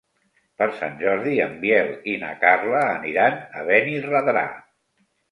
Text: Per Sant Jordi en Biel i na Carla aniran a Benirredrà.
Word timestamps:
Per 0.59 0.67
Sant 0.77 0.93
Jordi 1.01 1.33
en 1.43 1.51
Biel 1.65 1.91
i 2.13 2.15
na 2.23 2.29
Carla 2.43 2.79
aniran 2.93 3.35
a 3.59 3.65
Benirredrà. 3.69 4.43